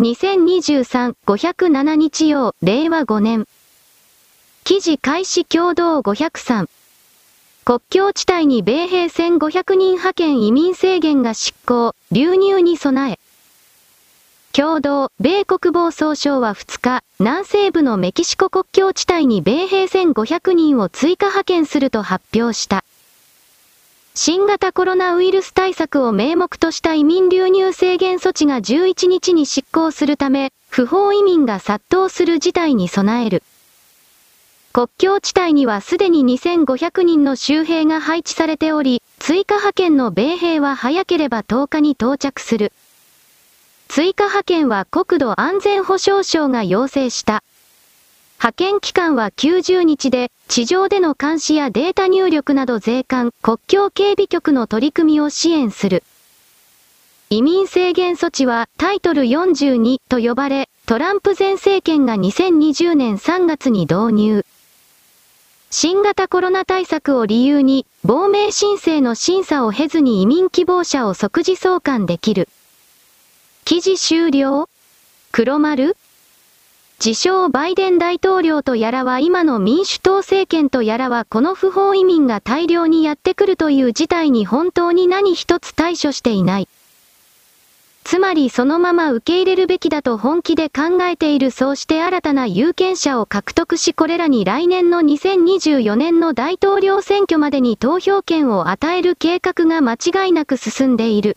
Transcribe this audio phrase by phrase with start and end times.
[0.00, 3.46] 2023-507日曜、令和5年。
[4.64, 6.66] 記事開始共同503。
[7.64, 13.18] 国境地帯に米兵1500人派遣移民制限が執行、流入に備え。
[14.52, 22.82] 共同、米国防総省は2日、南西部のメキシコ国境地帯に米兵1500人を追加派遣すると発表した。
[24.14, 33.42] 新型コロナウイルス対策を名目とした移民流入制限措置が11日に執行するため、不法移民が殺到する事態に備える。
[34.74, 42.72] 国境地帯にはすでに2500人の州兵が配置されており、追加派遣の米兵は早ければ10日に到着する。
[43.88, 47.42] 追加派遣は国土安全保障省が要請した。
[48.42, 56.02] 派遣期間は90日で、地上での監視やデータ入力など税関、国境警備局の取り組みを支援する。
[57.30, 64.44] 移民制限措置はタイトル42と呼ばれ、トランプ前政権が2020年3月に導入。
[65.70, 72.48] 新型コロナ対策を理由に、亡命申請の審査を経ずに移民希望者を即時送還できる。
[73.64, 74.68] 記事終了
[75.30, 75.96] 黒丸
[77.04, 86.68] 自称バイデン大統領とやらは今の民主党政権とやらはこの不法移民が大量にやってくるという事態に本当に何一つ対処していない。
[88.04, 101.36] つまりそのまま受け入れるべきだと本気で考えているそうして新たな有権者を獲得しこれらに来年の2024年の大統領選挙までに投票権を与える計画が間違いなく進んでいる。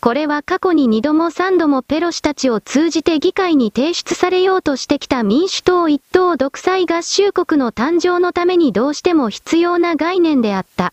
[0.00, 10.92] これは過去に2度も3度もペロシたちを通じて議会に提出されようとしてきた民主党一党独裁合衆国の誕生のためにどうしても必要な概念であった。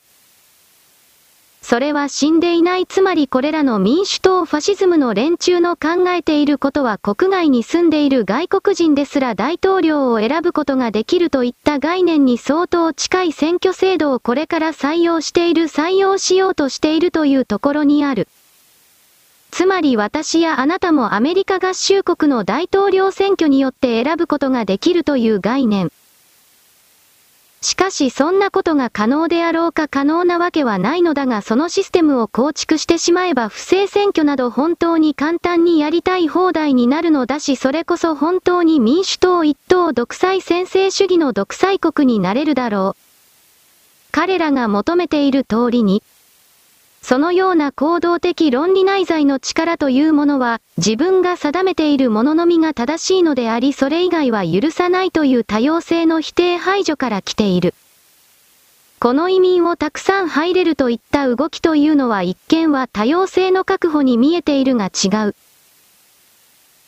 [1.61, 18.27] それは死んでいないつまりこれらの民主党ファシズムの連中の考えていることは国外に住んでいる外国人ですら大統領を選ぶことができるといった概念に相当近い選挙制度をこれから採用している採用しようとしているというところにある。
[19.55, 25.93] つまり私やあなたもアメリカ合衆国の大統領選挙によって選ぶことができるという概念。
[27.61, 43.02] しかしそんなことが可能であろうか可能なわけはないのだがそのシステムを構築してしまえば不正選挙など本当に簡単にやりたい放題になるのだしそれこそ本当に民主党一党独裁専制主義の独裁国になれるだろう。
[44.11, 46.04] 彼らが求めている通りに、
[47.08, 57.76] そのような行動的論理内在の力というものは、自分が定めているもののみが正しいのでありそれ以外は許さないという多様性の否定排除から来ている。
[58.99, 65.36] この移民をたくさん入れるといった動きというのは一見は多様性の確保に見えているが違う。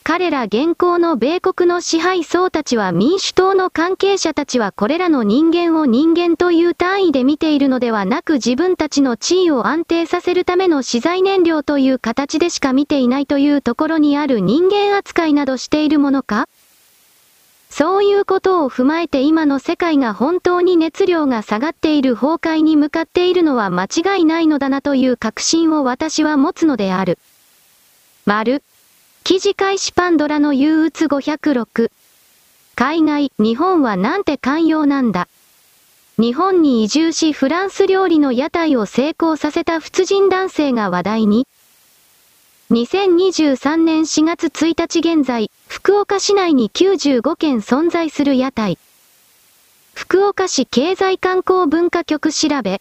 [0.08, 16.48] 彼ら現行の米国の支配層たちは民主党の関係者たちはこれらの人間を人間という単位で見ているのではなく自分たちの地位を安定させるための資材燃料という形でしか見ていないというところにある人間扱いなどしているものか
[17.70, 27.20] そういうことを踏まえて今の世界が本当に熱量が下がっている崩壊に向かっているのは間違いないのだなという確信を私は持つのである。
[28.26, 28.64] 丸。
[29.28, 31.92] 記事開始パンドラの憂鬱506。
[32.76, 35.28] 海外、日本はなんて寛容なんだ。
[36.18, 41.46] 日本に移住しフランス料理の屋台を成功させた仏人男性が話題に。
[42.72, 48.78] 2023年4月1日現在、福岡市内に95件存在する屋台。
[49.94, 52.80] 福岡市経済観光文化局調べ。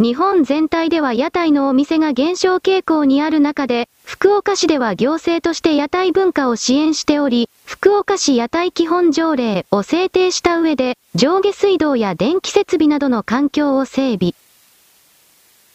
[0.00, 14.34] 日本全体では屋台のお店が減少傾向にある中で、福岡市では行政として屋台文化を支援しており、福岡市屋台基本条例を制定した上で、上下水道や電気設備などの環境を整備。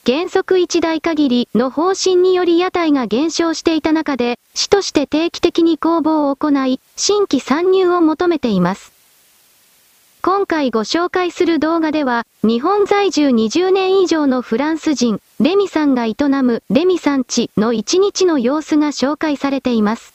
[0.05, 8.93] 原則一台限りの方針により屋台が減少していた中で、市として定期的に公募を行い、新規参入を求めています。
[10.25, 20.13] 今回ご紹介する動画では、日本在住20年以上のフランス人、レミさんが営むレミさん地の1日の様子が紹介されています。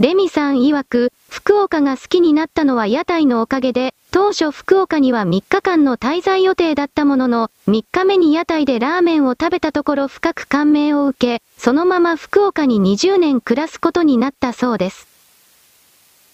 [0.00, 15.15] レミさん曰く、福岡が好きになったのは屋台のおかげで、当初福岡には3日間の滞在予定だったものの、3日目に屋台でラーメンを食べたところ深く感銘を受け、そのまま福岡に20年暮らすことになったそうです。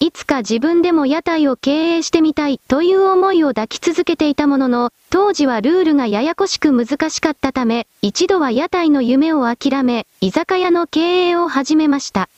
[0.03, 12.29] いつか自分でも屋台を経営してみたいという思いを抱き続けていたものの、当時はルールがややこしく難しかったため、一度は屋台の夢を諦め、居酒屋の経営を始めました。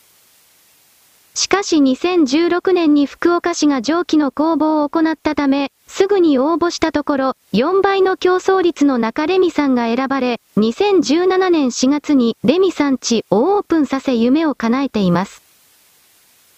[1.32, 15.43] しかし2016年に福岡市が上記の公募を行ったため、すぐに応募したところ、4倍の競争率の中レミさんが選ばれ、2017年4月にレミさん地をオープンさせ夢を叶えています。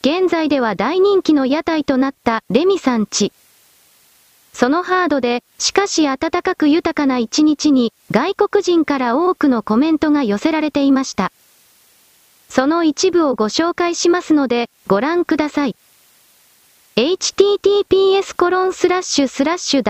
[0.00, 3.32] 現在では大人気の屋台となったレミさん地。
[4.52, 11.30] そのハードで、しかし温かく豊かな一日に、外国人から多くのコメントが寄せられていました。
[12.48, 15.76] その一部をご紹介しますので、ご覧ください。
[16.96, 19.82] https コロンスラッシュスラッシュ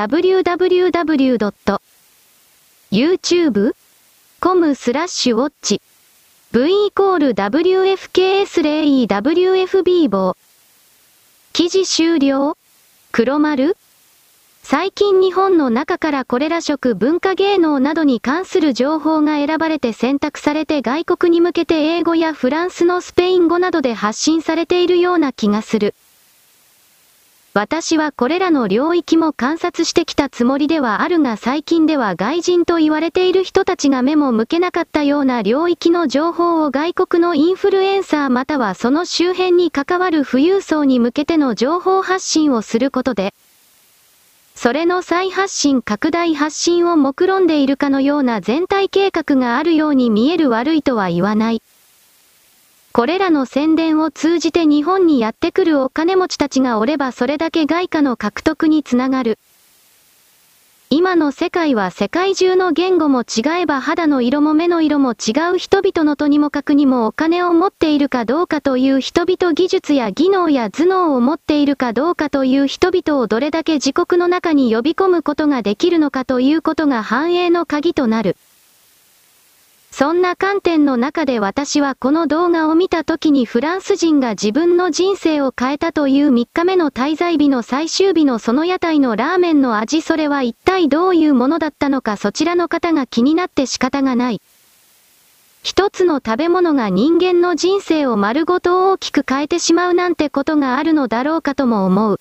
[2.90, 5.80] www.youtube.com スラッシュウォッチ
[6.52, 10.36] v イコール wfks0ewfb 棒。
[11.52, 12.56] 記事終了。
[13.10, 13.76] 黒丸。
[14.62, 25.94] 最近日本の中からこれら食文化芸能などに関する情報が選ばれて選択されて外国に向けて英語やフランスのスペイン語などで発信されているような気がする。
[27.56, 43.32] 私はこれらの領域も観察してきたつもりではあるが最近では外人と言われている人たちが目も向けなかったような領域の情報を外国のインフルエンサーまたはその周辺に関わる富裕層に向けての情報発信をすることで、
[44.54, 51.62] それの再発信拡大発信を目論んでいるかのような全体計画があるように見える悪いとは言わない。
[52.96, 59.38] これらの宣伝を通じて日本にやってくるお金持ちたちがおればそれだけ外貨の獲得につながる。
[60.88, 78.38] 今の世界は世界中の言語も違えば肌の色も目の色も違う人々のとにもかくにもお金を持っているかどうかという人々技術や技能や頭脳を持っているかどうかという人々をどれだけ自国の中に呼び込むことができるのかということが繁栄の鍵となる。
[79.98, 94.42] そんな観点の中で私はこの動画を見た時にフランス人が自分の人生を変えたという3日目の滞在日の最終日のその屋台のラーメンの味それは一体どういうものだったのかそちらの方が気になって仕方がない。
[95.62, 102.20] 一つの食べ物が人間の人生を丸ごと大きく変えてしまうなんてことがあるのだろうかとも思う。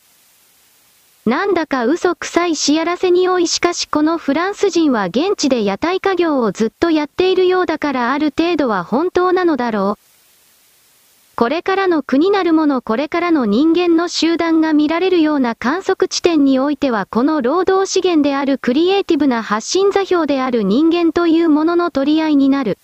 [1.26, 10.06] なんだか嘘くさいしやらせに多いしかしこのフランス人は現地で屋台家業をずっとやっているようだからある程度は本当なのだろう。
[11.36, 22.78] これからの国なるものこれからの人間の集団が見られるような観測地点においてはこの労働資源であるクリエイティブな発信座標である人間というものの取り合いになる。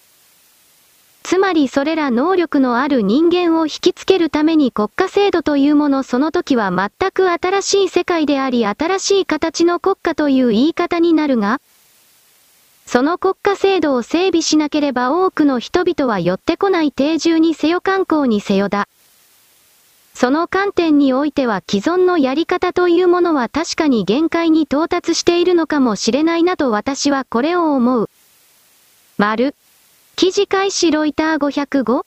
[1.31, 11.61] つまりそれら能力のある人間を引きつけるために国家制度というものその時は全く新しい世界であり新しい形の国家という言い方になるが、
[12.85, 18.89] その国家制度を整備しなければ多くの人々は寄ってこない定住にせよ観光にせよだ。
[20.13, 28.09] その観点においては既存のやり方というものは確かに限界に到達しているのかもしれないなと私はこれを思う。
[29.17, 29.55] 丸。
[30.15, 32.05] 記事開始ロイター 505?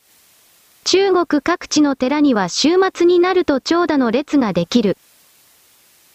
[0.84, 4.96] 中国各地の寺には週末になると長蛇の列ができる。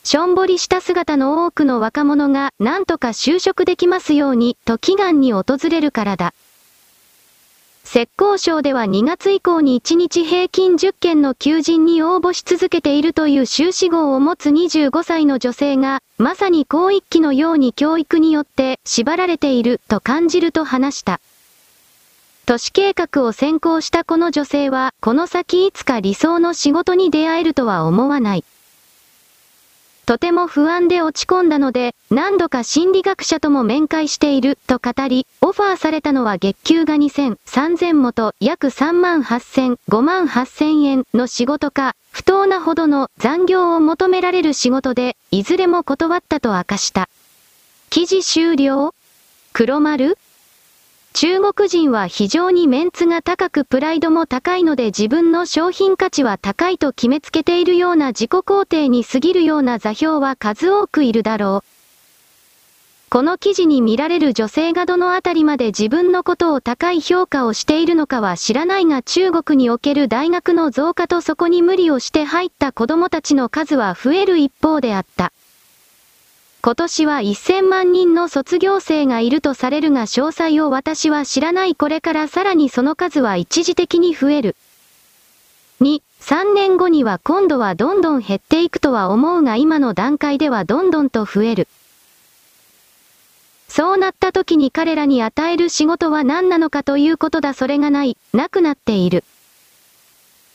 [0.03, 6.33] しょんぼりした姿の多くの若者が何とか就職できますようにと祈願に訪れるからだ。
[7.91, 21.19] 浙江省では2月以降に1日平均10件の求人に応募し続けているという修士号を持つ25歳の女性が、まさに広域期のように教育によって縛られていると感じると話した。
[22.49, 28.43] 都市計画を先行したこの女性は、この先いつか理想の仕事に出会えるとは思わない。
[30.07, 47.09] とても不安で落ち込んだので、何度か心理学者とも面会している、と語り、オファーされたのは月給が2000、3000もと、約3万8000、5万8000円の仕事か、不当なほどの残業を求められる仕事で、いずれも断ったと明かした。
[47.91, 48.95] 記事終了？
[49.53, 50.17] 黒丸？
[51.21, 63.09] 中国人は非常にメンツが高くプライドも高いので自分の商品価値は高いと決めつけているような自己肯定に過ぎるような座標は数多くいるだろう。
[63.09, 75.33] この記事に見られる女性がどのあたりまで自分のことを高い評価をしているのかは知らないが中国における大学の増加とそこに無理をして入った子供たちの数は増える一方であった。
[76.61, 84.57] 今年は1000万人の卒業生がいるとされるが詳細を私は知らないこれからさらにその数は一時的に増える。
[85.79, 91.69] 2、3年後には今度はどんどん減っていくとは思うが今の段階ではどんどんと増える。
[93.69, 99.23] そうなった時に彼らに与える仕事は何なのかということだそれがない、なくなっている。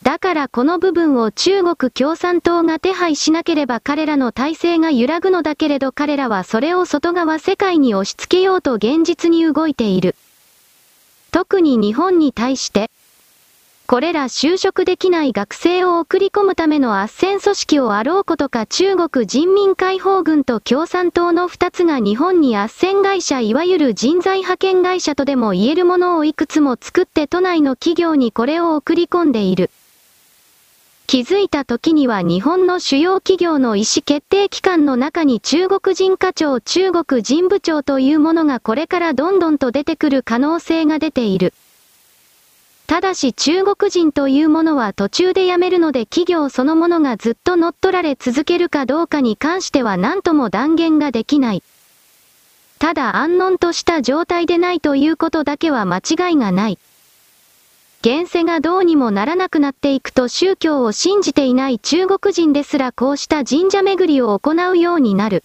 [0.04, 10.14] だからこの部分を中国共産党が手配しなければ彼らの体制が揺らぐのだけれど彼らはそれを外側世界に押し付けようと現実に動いている。
[11.30, 12.90] 特に日本に対して、
[13.86, 29.70] これら就職できない学生を送り込むための斡旋組織をあろうことか中国人民解放軍と共産党の二つが日本に斡旋会社いわゆる人材派遣会社とでも言えるものをいくつも作って都内の企業にこれを送り込んでいる。
[31.06, 41.52] 気づいた時には日本の主要企業の意思決定機関の中に中国人課長中国人部長というものがこれからどんどんと出てくる可能性が出ている。
[42.86, 51.62] ただし中国人というものは途中で辞めるので企業そのものがずっと乗っ取られ続けるかどうかに関しては何とも断言ができない。
[52.78, 56.78] ただ安穏とした状態でないということだけは間違いがない。
[58.06, 65.42] 現世がどうにもならなくなっていくと宗教を信じていない中国人ですらこうした神社巡りを行うようになる。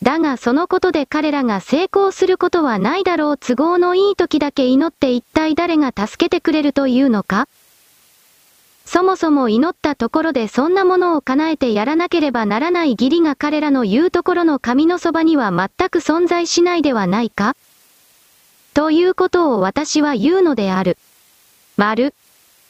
[0.00, 7.46] だがそのことで彼らが成功することはないだろう都合のいい時だけ祈って一体誰が助けてくれるというのか
[8.86, 17.54] そもそも祈ったところでそんなものを叶えてやらなければならない義理が彼らの言うところの神のそばには全く存在しないではないか
[18.72, 20.96] ということを私は言うのである。
[21.78, 22.12] 丸。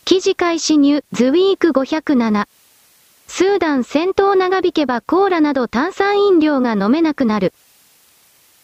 [0.05, 2.47] 記事開始入、ズウィーク507。
[3.27, 7.55] スーダン戦闘長引けばコーラなど炭酸飲料が飲めなくなる。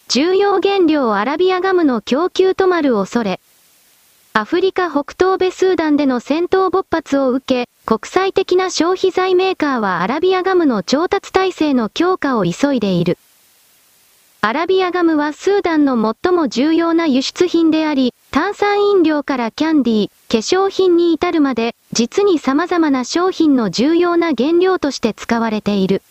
[0.08, 3.40] 重要原料アラビアガムの供給止まる恐れ。
[4.34, 13.16] アフリカ北東部スーダンでの戦闘勃発を受け、国際的な消費財メーカーはアラビアガムの調達体制の強化を急いでいる。
[14.42, 26.02] アラビアガムはスーダンの最も重要な輸出品であり、炭酸飲料からキャンディー、化粧品に至るまで、実に様々な商品の重要な原料として使われている。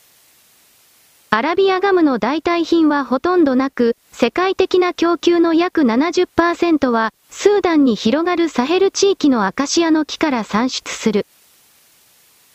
[1.31, 11.25] アラビアガムの代替品はほとんどなく、世界的な供給の約70%は、スーダンに広がるサヘル地域のアカシアの木から産出する。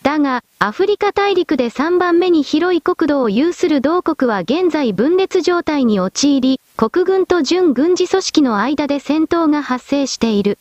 [0.03, 10.59] だが、アフリカ大陸で3番目に広い国土を有する同国は現在分裂状態に陥り、国軍と準軍事組織の間で戦闘が発生している。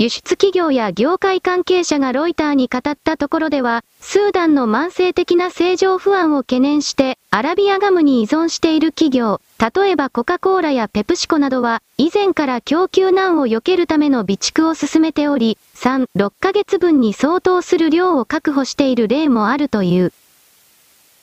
[0.00, 20.12] 輸出企業や業界関係者がロイターに語ったところでは、スーダンの慢性的な正常不安を懸念して、アラビアガムに依存している企業、例えばコカ・コーラやペプシコなどは、以前から供給難を避けるための備蓄を進めており、3、6ヶ月分に相当する量を確保している例もあるという。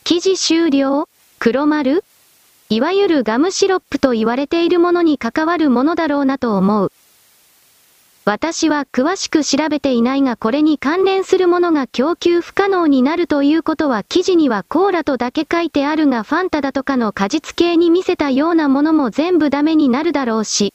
[0.04, 1.08] 記事終了？
[1.40, 2.04] 黒丸？
[2.68, 6.92] いわゆるガムシロップと言われているものに関わるものだろうなと思う。
[8.28, 20.74] 私は詳しく調べていないがこれに関連するものが供給不可能になるということは記事にはコーラとだけ書いてあるがファンタだとかの果実系に見せたようなものも全部ダメになるだろうし。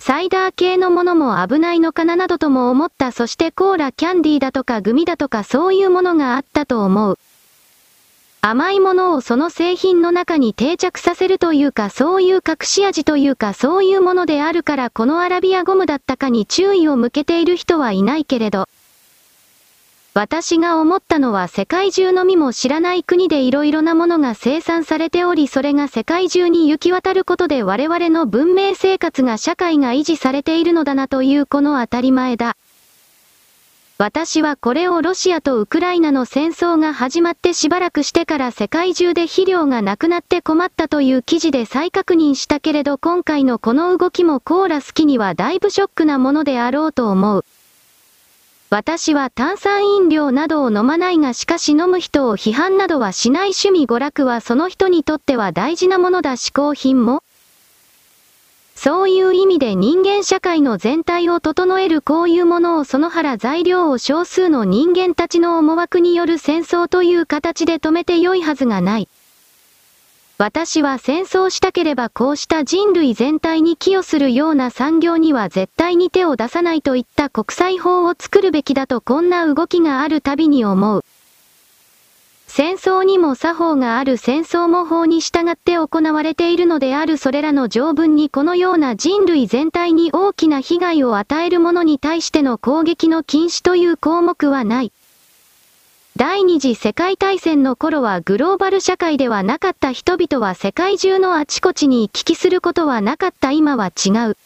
[0.00, 7.18] サイダー系のものも危ないのかななどとも思ったそしてコーラキャンディーだとかグミだとかそういうものがあったと思う。
[8.46, 18.68] 甘いものをその製品の中に定着させるというかそういう隠し味というかそういうものであるからこのアラビアゴムだったかに注意を向けている人はいないけれど。
[20.12, 32.56] 私が思ったのは世界中のみも知らない国で色々なものが生産されておりそれが世界中に行き渡ることで我々の文明生活が社会が維持されているのだなというこの当たり前だ。
[33.96, 47.44] 私はこれをロシアとウクライナの戦争が始まってしばらくしてから世界中で肥料がなくなって困ったという記事で再確認したけれど今回のこの動きもコーラ好きにはだいぶショックなものであろうと思う。
[48.68, 57.22] 私は炭酸飲料などを飲まないがしかし飲む人を批判などはしない趣味娯楽はその人にとっては大事なものだ嗜好品も
[58.74, 69.08] そういう意味で人間社会の全体を整えるこういうものをその腹材料を少数の人間たちの思惑による戦争という形で止めて良いはずがない。
[70.36, 81.04] 私は戦争したければこうした人類全体に寄与するような産業には絶対に手を出さないといった国際法を作るべきだとこんな動きがあるたびに思う。
[82.56, 94.92] 戦争にも作法がある戦争も法に従って行われているのであるそれらの条文にこのような人類全体に大きな被害を与えるものに対しての攻撃の禁止という項目はない。
[96.14, 104.36] 第二次世界大戦の頃はグローバル社会ではなかった人々は世界中のあちこちに行き来することはなかった今は違う。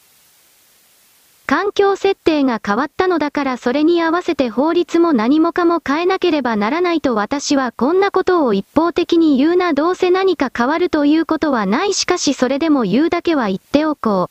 [1.49, 14.29] 環境設定が変わったのだからそれに合わせて法律も何もかも変えなければならないと私はこんなことを一方的に言うなどうせ何か変わるということはないしかしそれでも言うだけは言っておこ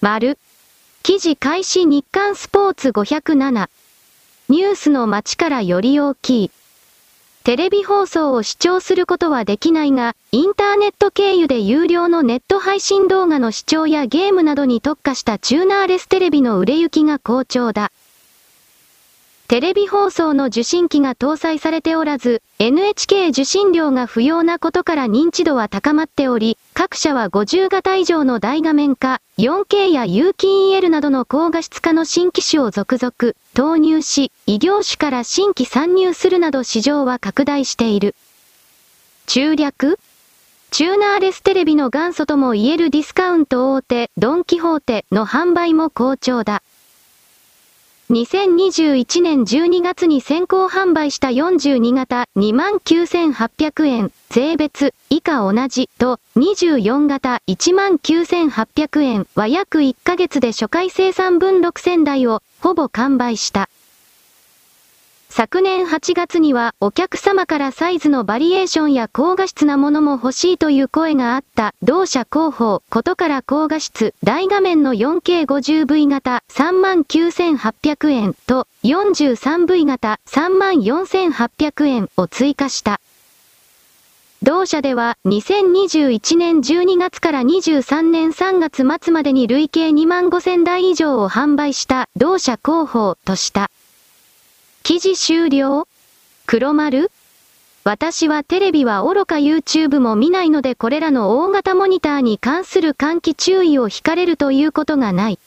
[0.00, 0.38] 丸。
[1.02, 3.68] 記事開始日刊スポーツ507。
[4.48, 6.50] ニュースの街からより大きい。
[7.42, 17.92] テレビ放送を視聴することはできないが、インターネット経由で有料のネット配信動画の視聴やゲームなどに特化したチューナーレステレビの売れ行きが好調だ。
[19.50, 38.14] テレビ放送の受信機が搭載されておらず、NHK 受信料が不要なことから認知度は高まっており、各社は50型以上の大画面化、4K や有機 EL などの高画質化の新機種を続々投入し、異業種から新規参入するなど市場は拡大している。
[39.26, 39.98] 中略？
[40.70, 46.62] チューナーレステレビの元祖とも言えるディスカウント大手、ドンキホーテの販売も好調だ。
[48.10, 63.68] 2021年12月に先行販売した42型29,800円、税別以下同じと24型19,800円は約1ヶ月で初回生産分6000台をほぼ完売した。
[65.32, 83.00] 昨年8月にはお客様からサイズのバリエーションや高画質なものも欲しいという声があった同社広報ことから高画質大画面の 4K50V 型39,800円と 43V 型34,800円を追加した。
[84.42, 93.70] 同社では2021年12月から23年3月末までに累計2万5000台以上を販売した同社広報とした。
[94.82, 95.86] 記事終了？
[96.46, 97.10] 黒丸？
[97.84, 105.38] 私はテレビは愚か YouTube も見ないのでこれらの大型モニターに関する換気注意を惹かれるということがない。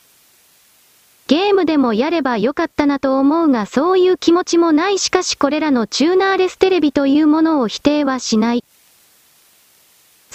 [1.28, 8.64] ゲームでもやればよかったなと思うがそういう気持ちもないしかしこれらのチューナーレステレビというものを否定はしない。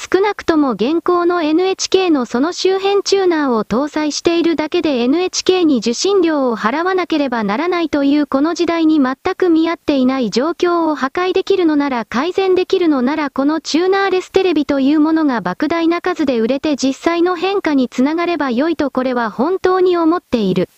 [0.00, 20.68] 少なくとも現行の NHK のその周辺チューナーを搭載しているだけで NHK に受信料を払わなければならないというこの時代に全く見合っていない状況を破壊できるのなら改善できるのならこのチューナーレステレビというものが莫大な数で売れて実際の変化につながれば良いとこれは本当に思っている。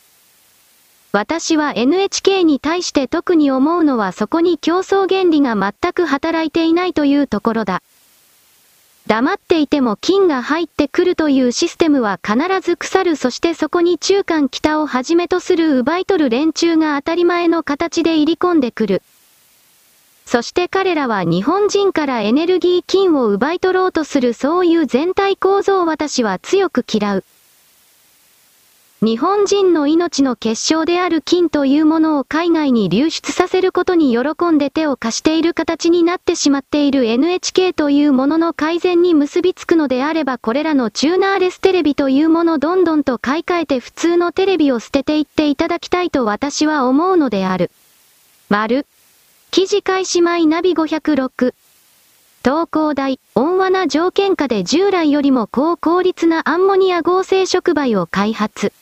[1.12, 7.82] 私は NHK に対して特に思うのはそこに競争原理が全く働いていないというところだ。
[9.06, 19.02] 黙っていても金が入ってくるというシステムは必ず腐るそしてそこに中間北をはじめとする奪い取る連中が当たり前の形で入り込んでくる。
[20.26, 27.24] そして彼らは日本人からエネルギー金を奪い取ろうとするそういう全体構造を私は強く嫌う。
[29.02, 47.70] 日本人の命の結晶である金というものを海外に流出させることに喜んで手を貸している形になってしまっている NHK というものの改善に結びつくのであればこれらのチューナーレステレビというものどんどんと買い替えて普通のテレビを捨てていっていただきたいと私は思うのである。
[48.50, 48.84] 丸。
[49.50, 51.54] 記事開始前ナビ506。
[52.44, 58.74] 東工大、温和な条件下で従来よりも高効率なアンモニア合成触媒を開発。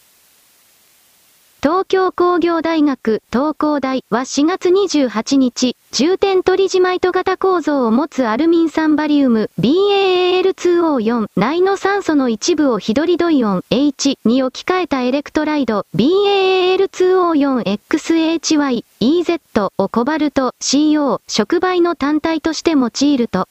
[1.60, 23.48] 東京工業大学東工大は4月28日、重点取り締ま糸型構造を持つアルミン酸バリウム BAAL2O4 内の酸素の一部をヒドリドイオン H に置き換えたエレクトライド BAL2O4XHY EZ をコバルト CO 触媒の単体として用いると、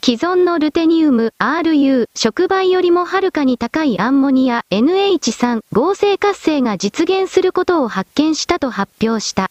[0.00, 9.50] 既存のルテニウム RU 触媒よりもはるかに高いアンモニア NH3 合成活性が実現することを発見したと発表した。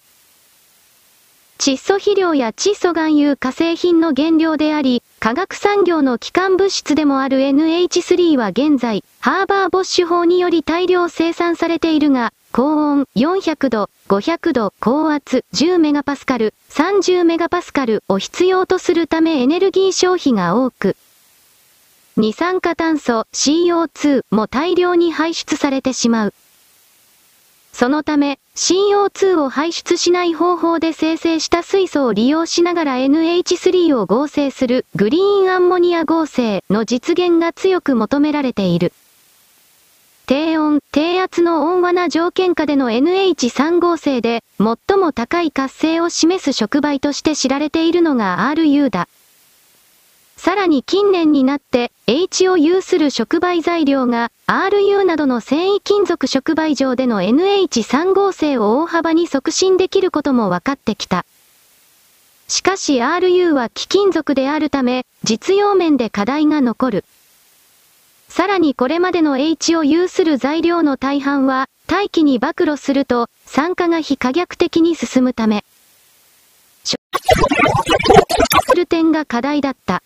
[1.59, 20.95] 窒素肥料や窒素含有化成品の原料であり、化学産業の基幹物質でもある NH3 は現在、ハーバーボッシュ法により大量生産されているが、高温400度、500度、高圧10メガパスカル、30メガパスカルを必要とするためエネルギー消費が多く、
[22.15, 26.33] 二酸化炭素 CO2 も大量に排出されてしまう。
[27.73, 38.93] そのため、CO2 を排出しない方法で生成した水素を利用しながら NH3 を合成するグリーンアンモニア合成の実現が強く求められている。
[40.27, 49.07] 低温、低圧の温和な条件下での NH3 合成で最も高い活性を示す触媒として知られているのが RU だ。
[50.35, 61.25] さらに近年になって H を有する触媒材料が RU などの繊維金属触媒上での NH3 合成を大幅に促進できることも分かってきた。
[62.49, 67.05] しかし RU は貴金属であるため、実用面で課題が残る。
[68.37, 75.65] さらにこれまでの H を有する材料の大半は、大気に暴露すると、酸化が非可逆的に進むため、
[76.83, 76.95] す
[78.75, 80.03] る点が課題だった。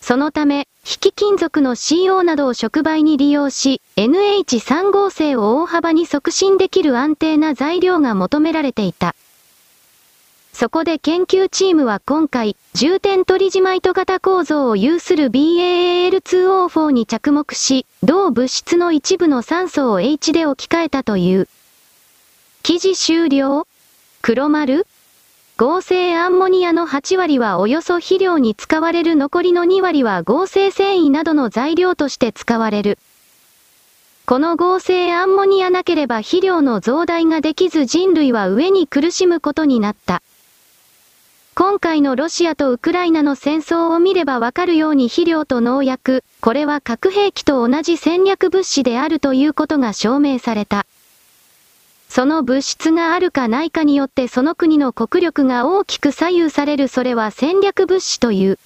[0.00, 9.14] そのため、引き金属の CO などを触媒に利用し、NH3 合成を大幅に促進できる安定な材料が求められていた。
[10.60, 21.48] そこで研究チームは今回、重点トリジマイト型構造を有する BAAL2O4 に着目し、同物質の一部の酸素を H で置き換えたという。
[22.62, 23.66] 記事終了？
[24.20, 24.86] 黒丸？
[25.56, 32.98] 合成アンモニアの8割はおよそ肥料に使われる残りの2割は合成繊維などの材料として使われる。
[34.26, 40.22] この合成アンモニアなければ肥料の増大ができず人類は上に苦しむことになった。
[41.54, 50.86] 今回のロシアとウクライナの戦争を見ればわかるように肥料と農薬、これは核兵器と同じ戦略物資であるということが証明された。
[52.08, 58.58] その物質があるかないかによってその国の国力が大きく左右されるそれは戦略物資という。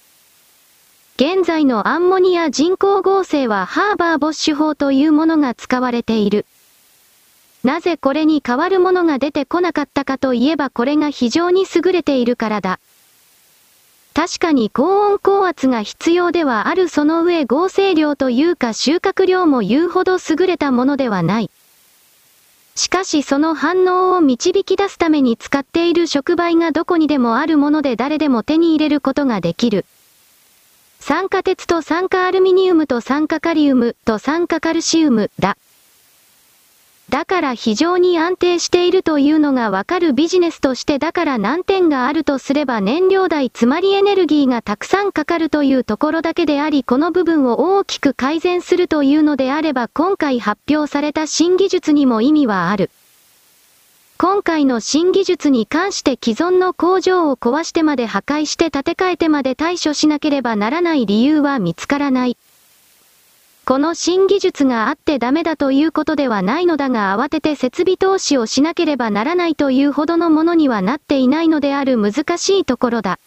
[1.17, 6.45] 現在のアンモニア人工合成はハーバーボッシュ法というものが使われている。
[7.65, 12.79] なぜこれに変わるものが出てこなかったかといえばこれが非常に優れているからだ。
[14.13, 21.49] 確かに高温高圧が必要ではあるその上合成量というか収穫量も言うほど優れたものではない。
[22.75, 29.85] しかしその反応を導き出すために使っている触媒がどこにでもあるもので誰でも手に入れることができる。
[30.99, 35.57] 酸化鉄と酸化アルミニウムと酸化カリウムと酸化カルシウムだ。
[37.15, 52.91] だから非常に安定しているというのがわかるビジネスとしてだから難点があるとすれば燃料代つまりエネルギーがたくさんかかるというところだけでありこの部分を大きく改善するというのであれば今回発表された新技術にも意味はある。
[54.17, 62.37] 今回の新技術に関して既存の工場を壊してまで破壊して建て替えてまで対処しなければならない理由は見つからない。
[63.67, 73.17] この新技術があってダメだということではないのだが慌てて設備投資をしなければならないというほどのものにはなっていないのである難しいところだ。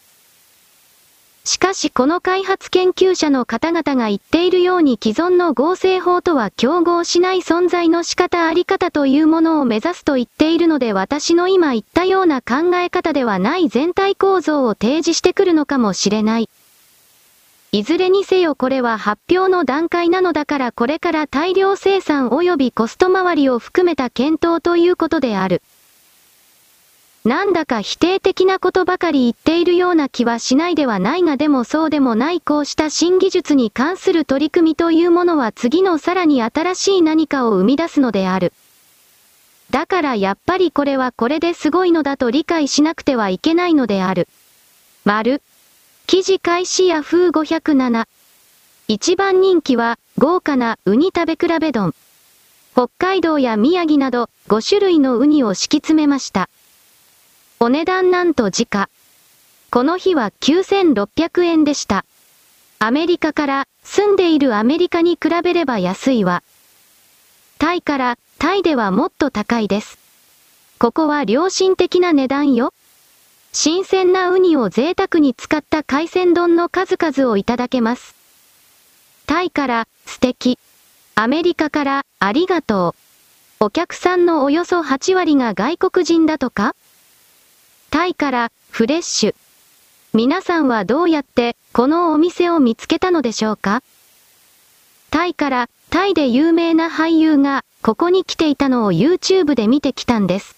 [1.43, 16.51] しかしこの開発研究者の方々が言っているように既存の合成法とは競合しない存在の仕方あり方というものを目指すと言っているので私の今言ったような考え方ではない全体構造を提示してくるのかもしれない。
[17.71, 25.61] いずれにせよこれは発表の段階なのだからこれから大量生産及びコスト回りを含めた検討ということである。
[27.27, 38.55] なんだか否定的なことばかり言っているような気はしないではないがでもそうでもないこうした新技術に関する取り組みというものは次のさらに新しい何かを生み出すのである。
[39.69, 44.27] だからやっぱりこれはこれですごいのだと理解しなくてはいけないのである。
[45.05, 45.43] 丸。
[46.09, 48.07] 記事開始ヤフー507。
[48.89, 51.95] 一番人気は、豪華なウニ食べ比べ丼。
[52.73, 56.49] 北海道や宮城など、5種類のウニを敷き詰めました。
[57.61, 58.89] お値段なんと時価。
[59.69, 62.07] この日は9600円でした。
[62.79, 66.43] アメリカから、住んでいるアメリカに比べれば安いわ。
[67.59, 69.99] タイから、タイではもっと高いです。
[70.79, 72.73] ここは良心的な値段よ。
[73.53, 78.15] 新鮮なウニを贅沢に使った海鮮丼の数々をいただけます。
[79.27, 80.59] タイから、素敵。
[81.15, 82.95] アメリカから、ありがと
[83.61, 83.65] う。
[83.65, 86.77] お客さんのおよそ8割が外国人だとか
[87.91, 89.35] タイから、フレッシュ。
[90.15, 93.83] 皆さんはどうやって、このお店を見つけたのでしょうか
[95.11, 100.58] タイから、タイで有名な俳優が、ここに来ていたのを YouTube で見てきたんです。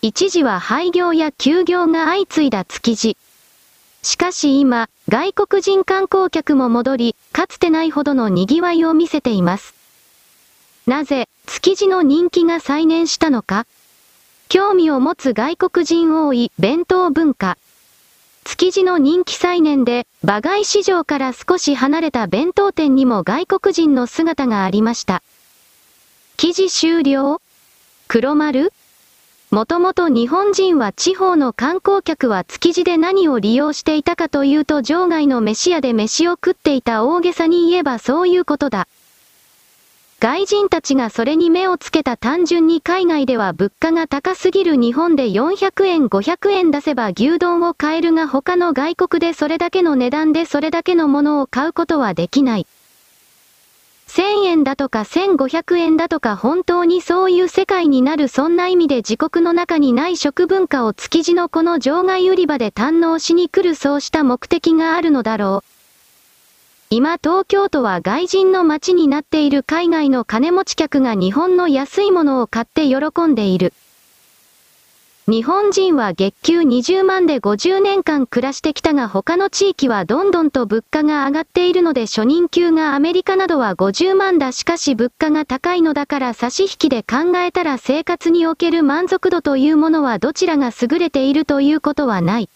[0.00, 3.16] 一時は廃業や休業が相次いだ築地。
[4.02, 9.74] しかし今、外国人観光客も戻り、かつてないほどの賑わいを見せています。
[10.86, 13.66] なぜ、築地の人気が再燃したのか
[14.48, 17.58] 興味を持つ外国人多い弁当文化。
[18.44, 25.24] 築地の人気再燃で、馬外市場から少し離れた弁当店にも外国人の姿がありました。
[26.36, 27.42] 記事終了？
[28.06, 28.72] 黒丸？
[29.50, 38.86] もともと日本人は地方の観光客は築地で何を利用していたかというと場外の飯屋で飯を食っていた大げさに言えばそういうことだ。
[40.20, 52.66] 外人たちがそれに目をつけた単純に海外では物価が高すぎる日本で400円500円出せば牛丼を買えるが他の外国でそれだけの値段でそれだけのものを買うことはできない。
[54.08, 65.68] 1000円だとか1500円だとか本当にそういう世界になるそんな意味で自国の中にない食文化を築地のこの場外売り場で堪能しに来るそうした目的があるのだろう。
[66.90, 73.74] 今東京都は外人の街になっている海外の金持ち客が日本の安いものを買って喜んでいる。
[75.30, 92.48] 日本人は月給20万で50年間暮らしてきたが他の地域はどんどんと物価が上がっているので初任給がアメリカなどは50万だしかし物価が高いのだから差し引きで考えたら生活における満足度というものはどちらが優れているということはない。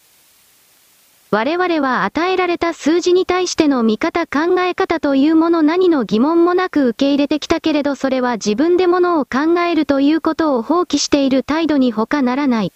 [1.33, 12.71] 我々は与えられた数字に対しての見方考え方というもの何の疑問もなく受け入れてきたけれどそれは自分でものを考えるということを放棄している態度に他ならない。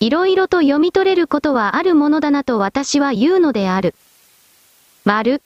[0.00, 3.94] いろいろと読み取れることはあるものだなと私は言うのである。
[5.04, 5.40] 丸。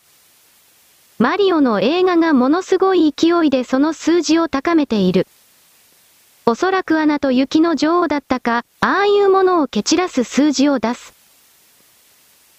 [1.18, 5.26] マリオの映画がものすごい勢いでその数字を高めている。
[6.46, 11.19] おそらくアナと雪の女王だったか、ああいうものを蹴散らす数字を出す。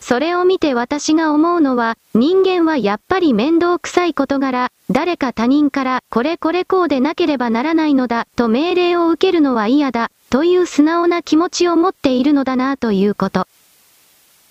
[0.02, 13.48] それを見て私が思うのは、人間はやっぱり面倒くさい事柄、誰か他人から、これこれこうでなければならないのだ、と命令を受けるのは嫌だ、という素直な気持ちを持っているのだなということ。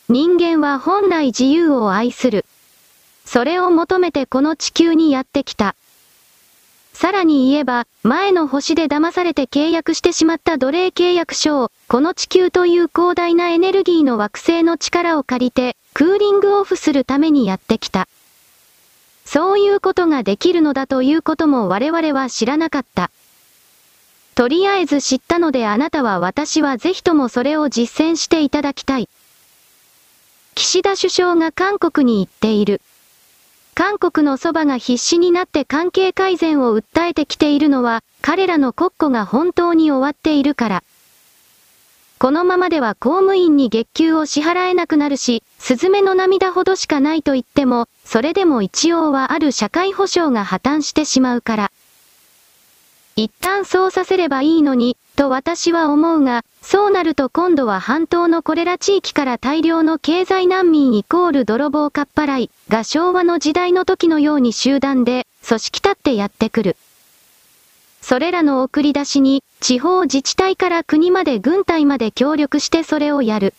[0.08, 2.46] 人間は本来自由を愛する。
[3.24, 5.74] それを求めてこの地球にやってきた。
[7.00, 18.06] さらに言えば、前の星で騙されて契約してしまった奴隷契約書を、この地球という広大なエネルギーの惑星の力を借りて、クーリングオフするためにやってきた。
[19.24, 23.10] そういうことができるのだということも我々は知らなかった。
[24.34, 29.08] とりあえず知ったのであなたは私はぜひともそれを実践していただきたい。
[30.54, 32.82] 岸田首相が韓国に行っている。
[33.74, 40.82] 韓国のそばが必死になって関係改善を訴えてきているのは、彼らの国庫が本当に終わっているから。
[42.18, 51.72] このままでは公務員に月給を支払えなくなるし、スズメの涙ほどしかないと言っても、それでも一応はある社会保障が破綻してしまうから。
[53.16, 66.76] 一旦そうさせればいいのに、と私は思うが、そうなると今度は半島のこれら地域から大量の経済難民イコール泥棒かっぱらいが昭和の時代の時のように集団で、組織立ってやってくる。
[68.00, 73.52] それらの送り出しに、地方自治体から国まで軍隊まで協力してそれをやる。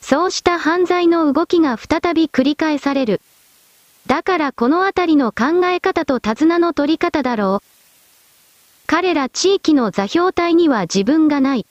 [0.00, 3.20] そうした犯罪の動きが再び繰り返される。
[4.06, 7.77] だからこのあたりの考え方と手綱の取り方だろう。
[8.90, 11.66] 彼ら地域の座標体には自分がない。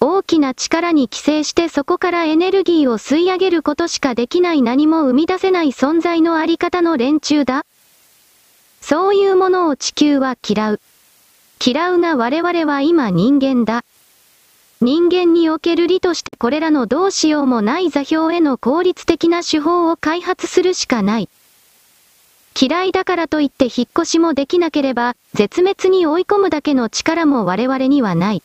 [0.00, 7.66] 大きな力に寄生してそこからエネルギーを吸い上げることしかできない何も生み出せない存在のあり方の連中だ。
[8.80, 10.80] そういうものを地球は嫌う。
[11.64, 13.84] 嫌うが我々は今人間だ。
[14.80, 21.28] 人間における理としてこれらのどうしようもない座標への効率的な手法を開発するしかない。
[22.60, 28.42] 嫌いだからといって引っ越しもできなければ、絶滅に追い込むだけの力も我々にはない。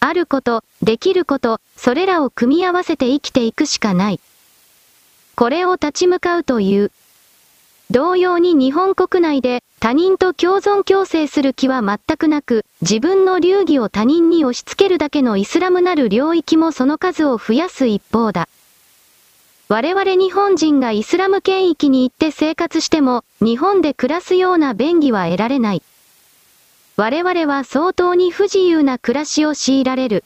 [0.00, 4.20] あること、できること、それらを組み合わせて生きていくしかない。
[5.34, 6.92] これを立ち向かうという。
[7.90, 18.48] 同様に日本国内で他人と共存共生する気は全くなく、自分の流儀を他人に押し付けるだけのイスラムなる領域もその数を増やす一方だ。
[19.70, 25.82] 我々日本人がイスラム圏域に行って生活しても、日本で暮らすような便宜は得られない。
[26.96, 30.24] 我々は相当に不自由な暮らしを強いられる。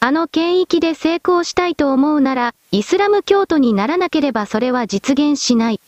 [0.00, 5.80] あの圏域で成功したいと思うなら、イスラム教徒にならなければそれは実現しない。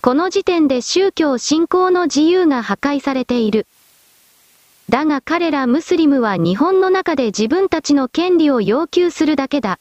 [0.00, 3.66] この時点で宗教信仰の自由が破壊されている。
[4.90, 9.80] だが彼らムスリムは日本の中で自分たちの権利を要求するだけだ。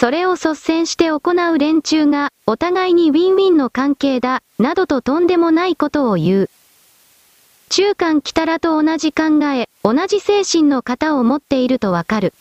[0.00, 1.20] それを率先して行
[1.52, 6.50] う連中が、お互いにウィンウィンの関係だ、などととんでもないことを言う。
[7.68, 12.32] 中間来たらと同じ考え、同じ精神の型を持っているとわかる。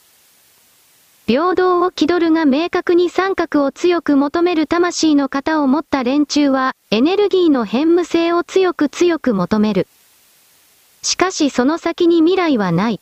[1.27, 9.85] 平等を気取るが明確に三角を強く求める魂の型を持った連中は、エネルギーの変無性を強く強く求める。
[11.01, 13.01] しかしその先に未来はない。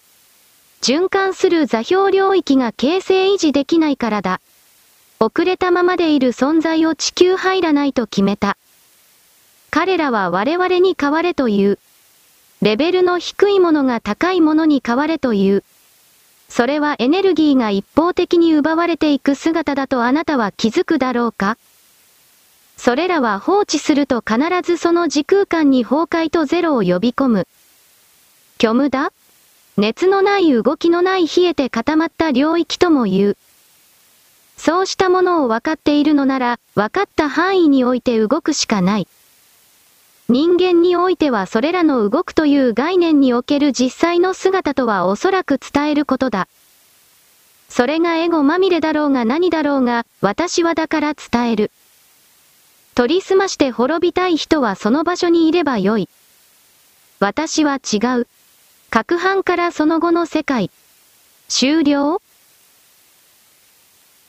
[0.82, 4.42] 循環する座標領域が形成維持できないからだ。
[5.20, 8.56] 遅れたままでいる存在を地球入らないと決めた。
[9.72, 11.80] 彼らは我々に変われという。
[12.62, 15.64] レベルの低いものが高いものに変われという。
[16.50, 21.58] それはエネルギーが一方的に奪われていく姿だとあなたは気づくだろうか？
[22.78, 27.48] それらは放置すると必ずその時空間に崩壊とゼロを呼び込む。
[28.62, 29.12] 虚無だ？
[29.78, 33.38] 熱のない動きのない冷えて固まった領域とも言う。
[34.58, 39.08] そうしたものを分かっているのなら、分かった範囲において動くしかない。
[40.30, 46.50] 人間においてはそれらの動くという概念における実際の姿とはおそらく伝えることだ。
[47.70, 51.72] それがエゴまみれだろうが何だろうが、私はだから伝える。
[52.96, 56.10] 取り澄まして滅びたい人はその場所にいればよい。
[57.20, 58.28] 私は違う。
[58.90, 60.72] 各班からその後の世界。
[61.48, 62.22] 終了？